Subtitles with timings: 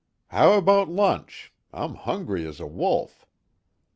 [0.29, 1.53] How about lunch?
[1.71, 3.27] I'm hungry as a wolf."